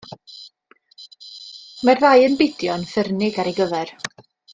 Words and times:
Mae'r 1.89 2.01
ddau 2.03 2.25
yn 2.29 2.39
bidio 2.39 2.79
yn 2.81 2.87
ffyrnig 2.93 3.39
ar 3.45 3.51
ei 3.53 3.57
gyfer. 3.61 3.93